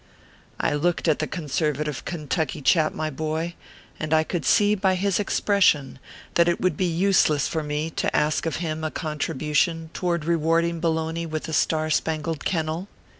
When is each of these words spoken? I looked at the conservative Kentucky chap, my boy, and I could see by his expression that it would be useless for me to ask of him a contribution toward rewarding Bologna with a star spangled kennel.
I 0.59 0.73
looked 0.73 1.07
at 1.07 1.19
the 1.19 1.27
conservative 1.27 2.03
Kentucky 2.05 2.63
chap, 2.63 2.91
my 2.91 3.11
boy, 3.11 3.53
and 3.99 4.15
I 4.15 4.23
could 4.23 4.45
see 4.45 4.73
by 4.73 4.95
his 4.95 5.19
expression 5.19 5.99
that 6.33 6.47
it 6.49 6.59
would 6.59 6.75
be 6.75 6.85
useless 6.87 7.47
for 7.47 7.61
me 7.61 7.91
to 7.97 8.15
ask 8.15 8.47
of 8.47 8.55
him 8.55 8.83
a 8.83 8.89
contribution 8.89 9.91
toward 9.93 10.25
rewarding 10.25 10.79
Bologna 10.79 11.27
with 11.27 11.47
a 11.47 11.53
star 11.53 11.91
spangled 11.91 12.43
kennel. 12.43 12.87